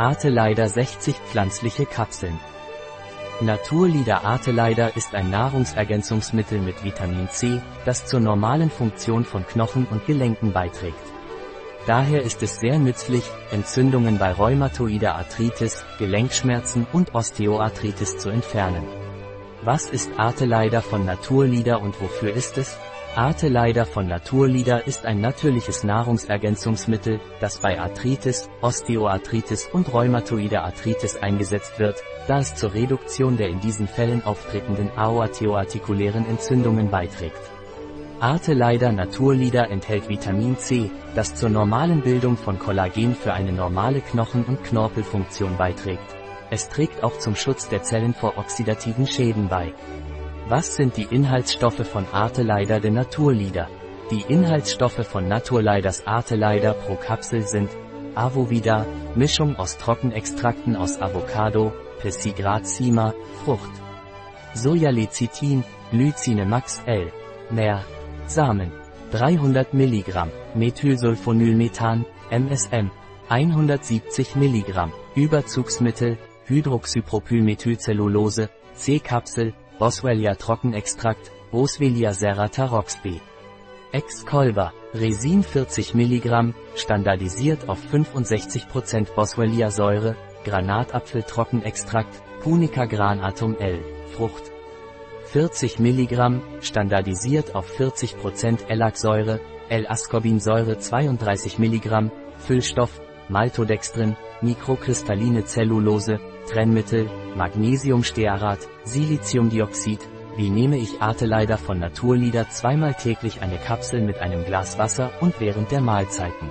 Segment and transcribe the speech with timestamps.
[0.00, 2.40] Arteleider 60 pflanzliche Kapseln.
[3.42, 10.06] Naturlieder Arteleider ist ein Nahrungsergänzungsmittel mit Vitamin C, das zur normalen Funktion von Knochen und
[10.06, 10.96] Gelenken beiträgt.
[11.86, 18.86] Daher ist es sehr nützlich, Entzündungen bei rheumatoider Arthritis, Gelenkschmerzen und Osteoarthritis zu entfernen.
[19.64, 22.78] Was ist Arteleider von Naturlieder und wofür ist es?
[23.16, 31.80] Arteleider von Naturlieder ist ein natürliches Nahrungsergänzungsmittel, das bei Arthritis, Osteoarthritis und rheumatoider Arthritis eingesetzt
[31.80, 31.96] wird,
[32.28, 37.40] da es zur Reduktion der in diesen Fällen auftretenden aorteoartikulären Entzündungen beiträgt.
[38.20, 44.44] Arteleider Naturlieder enthält Vitamin C, das zur normalen Bildung von Kollagen für eine normale Knochen-
[44.44, 46.14] und Knorpelfunktion beiträgt.
[46.50, 49.72] Es trägt auch zum Schutz der Zellen vor oxidativen Schäden bei.
[50.50, 53.68] Was sind die Inhaltsstoffe von Arteleider de Naturlieder?
[54.10, 57.70] Die Inhaltsstoffe von Naturleiders Arteleider pro Kapsel sind
[58.16, 63.70] Avovida, Mischung aus Trockenextrakten aus Avocado, Pessigracima, Frucht.
[64.52, 67.12] Sojalecithin, Glycine Max L.
[67.50, 67.84] Mehr.
[68.26, 68.72] Samen.
[69.12, 70.26] 300 mg.
[70.56, 72.90] Methylsulfonylmethan, MSM.
[73.28, 74.88] 170 mg.
[75.14, 83.18] Überzugsmittel, Hydroxypropylmethylcellulose, C-Kapsel, Boswellia Trockenextrakt, Boswellia serrata roxb.
[83.92, 93.82] Ex-Colver, Resin 40 mg, standardisiert auf 65% Boswellia Säure, Granatapfel Trockenextrakt, Punica granatum L,
[94.14, 94.52] Frucht.
[95.32, 108.68] 40 mg, standardisiert auf 40% Elaxsäure, L-Ascorbinsäure 32 mg, Füllstoff, Maltodextrin, mikrokristalline Zellulose, Trennmittel, Magnesiumstearat,
[108.84, 110.00] Siliziumdioxid.
[110.36, 115.40] Wie nehme ich Arteleider von Naturlieder zweimal täglich eine Kapsel mit einem Glas Wasser und
[115.40, 116.50] während der Mahlzeiten?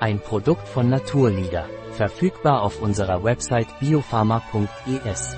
[0.00, 5.36] Ein Produkt von Naturlieder, verfügbar auf unserer Website biopharma.es.